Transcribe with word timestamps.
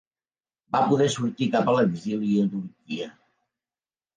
Va 0.75 0.79
poder 0.91 1.09
sortir 1.15 1.49
cap 1.57 1.69
a 1.73 1.77
l'exili 1.81 2.33
a 2.45 2.49
Turquia. 2.55 3.11